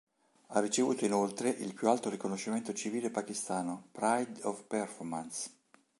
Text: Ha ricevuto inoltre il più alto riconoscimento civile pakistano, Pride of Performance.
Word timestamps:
Ha 0.47 0.59
ricevuto 0.59 1.05
inoltre 1.05 1.49
il 1.49 1.75
più 1.75 1.87
alto 1.87 2.09
riconoscimento 2.09 2.73
civile 2.73 3.11
pakistano, 3.11 3.83
Pride 3.91 4.39
of 4.47 4.63
Performance. 4.65 5.51